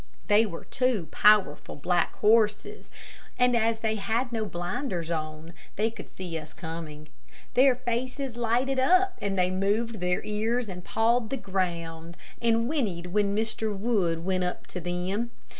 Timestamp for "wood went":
13.77-14.43